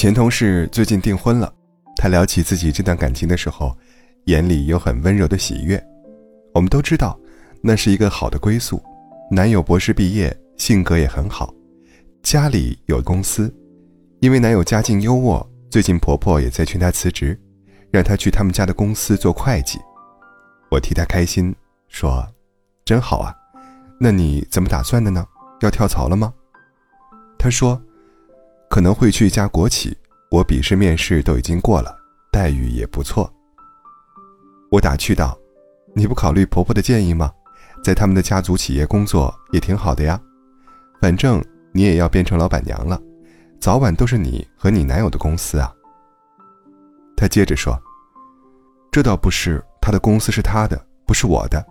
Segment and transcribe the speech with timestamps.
[0.00, 1.52] 前同事最近订婚了，
[1.96, 3.76] 他聊起自己这段感情的时候，
[4.24, 5.78] 眼里有很温柔的喜悦。
[6.54, 7.20] 我们都知道，
[7.62, 8.82] 那是一个好的归宿。
[9.30, 11.52] 男友博士毕业，性格也很好，
[12.22, 13.54] 家里有公司。
[14.20, 17.38] 因为男友家境优渥，最近婆婆也在劝他辞职，
[17.90, 19.78] 让他去他们家的公司做会计。
[20.70, 21.54] 我替他开心，
[21.88, 22.26] 说
[22.86, 23.36] ：“真好啊，
[24.00, 25.26] 那你怎么打算的呢？
[25.60, 26.32] 要跳槽了吗？”
[27.38, 27.78] 他说。
[28.70, 29.98] 可能会去一家国企，
[30.30, 31.92] 我笔试面试都已经过了，
[32.30, 33.28] 待遇也不错。
[34.70, 35.36] 我打趣道
[35.92, 37.32] ：“你不考虑婆婆的建议吗？
[37.82, 40.20] 在他们的家族企业工作也挺好的呀，
[41.02, 42.96] 反正你也要变成老板娘了，
[43.58, 45.74] 早晚都是你和你男友的公司啊。”
[47.18, 47.76] 他接着说
[48.92, 51.66] ：“这倒不是，他的公司是他的，不是我的。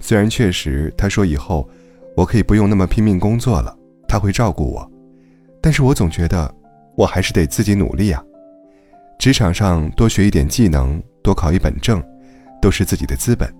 [0.00, 1.68] 虽然确实他说以后
[2.16, 4.90] 我可以不用那么拼命工作了，他会照顾我。”
[5.68, 6.50] 但是我总觉得，
[6.96, 8.24] 我还是得自己努力啊。
[9.18, 12.02] 职场上多学一点技能，多考一本证，
[12.58, 13.54] 都是自己的资本。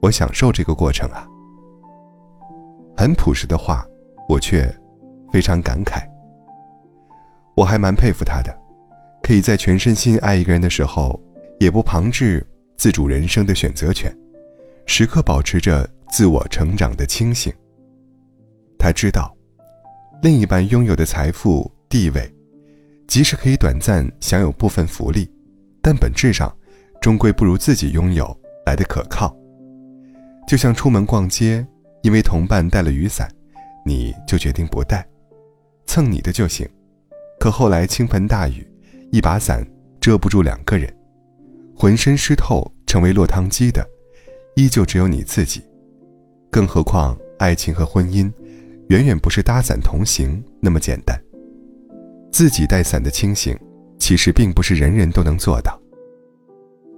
[0.00, 1.26] 我享受这个过程啊。
[2.96, 3.84] 很朴实的话，
[4.28, 4.72] 我却
[5.32, 6.00] 非常感慨。
[7.56, 8.56] 我还蛮佩服他的，
[9.20, 11.20] 可以在全身心爱一个人的时候，
[11.58, 14.16] 也不旁置自主人生的选择权，
[14.86, 17.52] 时刻保持着自我成长的清醒。
[18.78, 19.34] 他知道。
[20.20, 22.28] 另一半拥有的财富地位，
[23.06, 25.30] 即使可以短暂享有部分福利，
[25.80, 26.52] 但本质上，
[27.00, 29.32] 终归不如自己拥有来的可靠。
[30.48, 31.64] 就像出门逛街，
[32.02, 33.30] 因为同伴带了雨伞，
[33.86, 35.06] 你就决定不带，
[35.86, 36.68] 蹭你的就行。
[37.38, 38.68] 可后来倾盆大雨，
[39.12, 39.64] 一把伞
[40.00, 40.92] 遮不住两个人，
[41.76, 43.88] 浑身湿透成为落汤鸡的，
[44.56, 45.62] 依旧只有你自己。
[46.50, 48.28] 更何况爱情和婚姻。
[48.88, 51.18] 远远不是搭伞同行那么简单。
[52.32, 53.58] 自己带伞的清醒，
[53.98, 55.78] 其实并不是人人都能做到。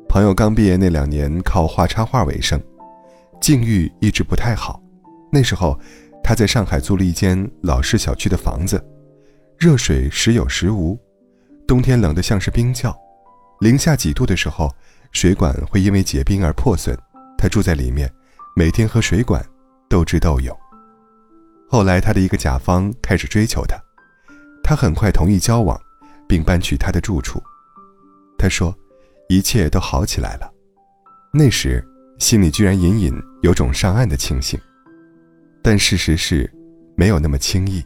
[0.08, 2.60] 朋友刚毕业那两年靠画插画为生，
[3.40, 4.80] 境遇一直不太好。
[5.32, 5.78] 那时候，
[6.22, 8.84] 他在上海租了一间老式小区的房子，
[9.58, 10.96] 热水时有时无，
[11.66, 12.96] 冬天冷得像是冰窖，
[13.60, 14.70] 零下几度的时候，
[15.10, 16.96] 水管会因为结冰而破损。
[17.36, 18.08] 他住在里面，
[18.54, 19.44] 每天和水管
[19.88, 20.56] 斗智斗勇。
[21.72, 23.76] 后来，他的一个甲方开始追求他，
[24.60, 25.80] 他很快同意交往，
[26.26, 27.40] 并搬去他的住处。
[28.36, 28.76] 他说
[29.30, 30.52] ：“一切都好起来了。”
[31.32, 31.80] 那时，
[32.18, 34.58] 心里居然隐隐有种上岸的庆幸。
[35.62, 36.52] 但事实是，
[36.96, 37.80] 没有那么轻易。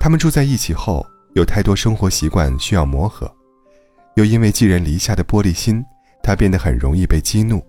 [0.00, 3.32] 他们住在一起后，有太多生活习惯需要磨合，
[4.16, 5.80] 又因为寄人篱下的玻璃心，
[6.24, 7.64] 他变得很容易被激怒，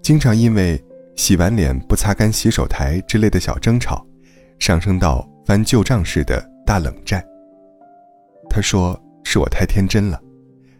[0.00, 0.80] 经常因为
[1.16, 4.06] 洗完脸不擦干洗手台之类的小争吵。
[4.58, 7.24] 上升到翻旧账似的大冷战。
[8.48, 10.20] 他说：“是我太天真了，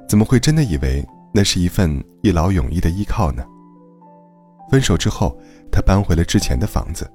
[0.08, 3.44] 怎么会真的以为那是一份一劳永逸的依靠呢？”
[4.70, 5.38] 分手之后，
[5.70, 7.08] 他搬回了之前的房子。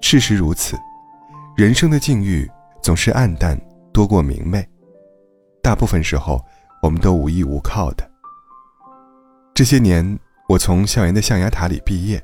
[0.00, 0.76] 事实如此，
[1.56, 2.50] 人生的境遇
[2.82, 3.58] 总是暗淡
[3.92, 4.66] 多过明媚，
[5.62, 6.44] 大部分时候
[6.82, 8.10] 我们都无依无靠的。
[9.54, 10.18] 这些年，
[10.48, 12.22] 我从校园的象牙塔里毕业，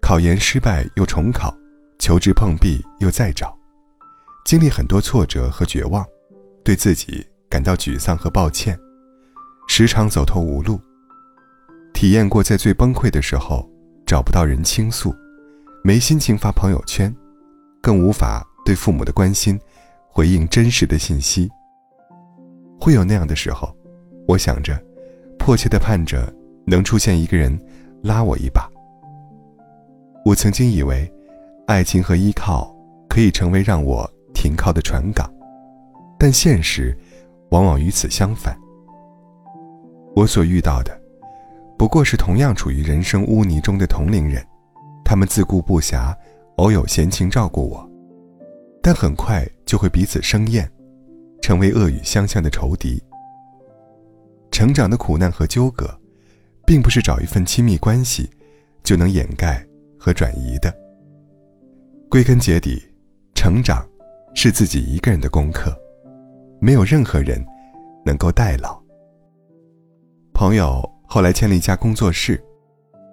[0.00, 1.52] 考研失败又重考。
[1.98, 3.56] 求职碰壁又再找，
[4.44, 6.04] 经历很多挫折和绝望，
[6.64, 8.78] 对自己感到沮丧和抱歉，
[9.66, 10.80] 时常走投无路。
[11.92, 13.68] 体验过在最崩溃的时候
[14.06, 15.12] 找不到人倾诉，
[15.82, 17.14] 没心情发朋友圈，
[17.82, 19.58] 更无法对父母的关心
[20.08, 21.50] 回应真实的信息。
[22.80, 23.76] 会有那样的时候，
[24.28, 24.80] 我想着，
[25.36, 26.32] 迫切的盼着
[26.64, 27.60] 能出现一个人
[28.04, 28.70] 拉我一把。
[30.24, 31.12] 我曾经以为。
[31.68, 32.74] 爱情和依靠
[33.10, 35.30] 可以成为让我停靠的船港，
[36.18, 36.96] 但现实
[37.50, 38.58] 往往与此相反。
[40.16, 40.98] 我所遇到的，
[41.76, 44.42] 不过是同样处于人生污泥中的同龄人，
[45.04, 46.16] 他们自顾不暇，
[46.56, 47.86] 偶有闲情照顾我，
[48.82, 50.66] 但很快就会彼此生厌，
[51.42, 52.98] 成为恶语相向的仇敌。
[54.50, 55.86] 成长的苦难和纠葛，
[56.64, 58.30] 并不是找一份亲密关系
[58.82, 59.62] 就能掩盖
[59.98, 60.74] 和转移的。
[62.10, 62.82] 归根结底，
[63.34, 63.86] 成长
[64.34, 65.76] 是自己一个人的功课，
[66.58, 67.44] 没有任何人
[68.02, 68.82] 能够代劳。
[70.32, 72.42] 朋友后来签了一家工作室，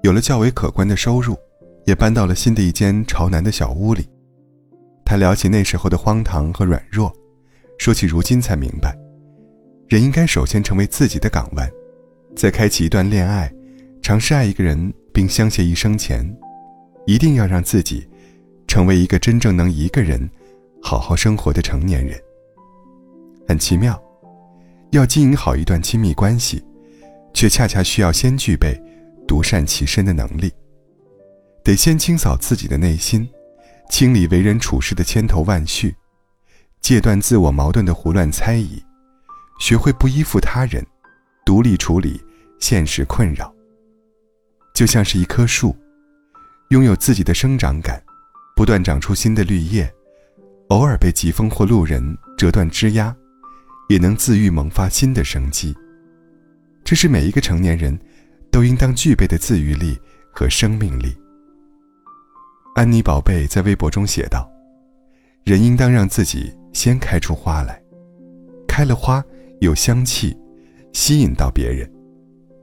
[0.03, 1.35] 有了较为可观的收入，
[1.85, 4.07] 也搬到了新的一间朝南的小屋里。
[5.03, 7.13] 他聊起那时候的荒唐和软弱，
[7.77, 8.97] 说起如今才明白，
[9.89, 11.69] 人应该首先成为自己的港湾，
[12.33, 13.53] 在开启一段恋爱、
[14.01, 16.25] 尝试爱一个人并相携一生前，
[17.05, 18.07] 一定要让自己。
[18.75, 20.29] 成为一个真正能一个人
[20.81, 22.21] 好好生活的成年人。
[23.47, 23.97] 很奇妙。
[24.91, 26.61] 要经营好一段亲密关系，
[27.33, 28.77] 却恰恰需要先具备
[29.25, 30.51] 独善其身的能力。
[31.63, 33.25] 得先清扫自己的内心，
[33.89, 35.95] 清理为人处事的千头万绪，
[36.81, 38.83] 戒断自我矛盾的胡乱猜疑，
[39.57, 40.85] 学会不依附他人，
[41.45, 42.21] 独立处理
[42.59, 43.55] 现实困扰。
[44.73, 45.73] 就像是一棵树，
[46.71, 48.03] 拥有自己的生长感，
[48.55, 49.91] 不断长出新的绿叶，
[50.69, 53.15] 偶尔被疾风或路人折断枝丫。
[53.87, 55.75] 也能自愈萌发新的生机。
[56.83, 57.95] 这是每一个成年人
[58.51, 59.95] 都应当具备的自愈力
[60.31, 61.15] 和生命力。
[62.73, 64.49] 安妮宝贝在微博中写道
[65.45, 67.79] ：“人应当让自己先开出花来，
[68.67, 69.23] 开了花
[69.61, 70.35] 有香气，
[70.91, 71.87] 吸引到别人，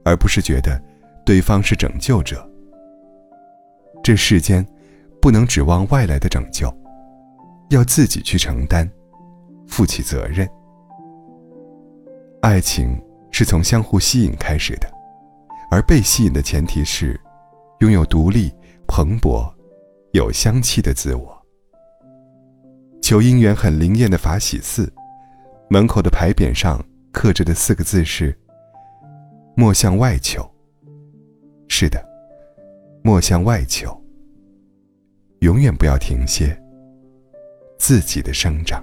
[0.05, 0.83] 而不是觉得
[1.25, 2.45] 对方是拯救者。
[4.03, 4.67] 这世间
[5.23, 6.69] 不能指望外来的拯救，
[7.71, 8.91] 要自己去承担，
[9.69, 10.49] 负起责任。”
[12.43, 14.93] 爱情是从相互吸引开始的，
[15.71, 17.19] 而被吸引的前提是，
[17.79, 18.53] 拥有独立、
[18.89, 19.49] 蓬勃、
[20.11, 21.41] 有香气的自我。
[23.01, 24.93] 求姻缘很灵验的法喜寺，
[25.71, 28.37] 门口的牌匾上刻着的四个字是
[29.55, 30.45] “莫向外求”。
[31.71, 32.05] 是的，
[33.05, 34.02] 莫向外求。
[35.43, 36.57] 永远不要停歇
[37.77, 38.81] 自己的生长。